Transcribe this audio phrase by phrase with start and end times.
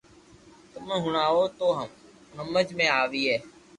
[0.71, 1.67] تمو ھڻاويو تو
[2.37, 3.33] ھمج ۾ آوئي